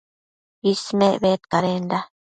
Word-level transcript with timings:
Ismec 0.71 1.21
bedcadenda 1.23 1.99